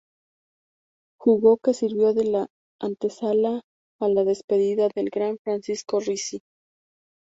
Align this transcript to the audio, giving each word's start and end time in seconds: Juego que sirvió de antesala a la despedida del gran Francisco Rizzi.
Juego 1.19 1.57
que 1.57 1.75
sirvió 1.75 2.15
de 2.15 2.47
antesala 2.81 3.61
a 3.99 4.07
la 4.09 4.23
despedida 4.23 4.89
del 4.95 5.11
gran 5.11 5.37
Francisco 5.37 5.99
Rizzi. 5.99 6.41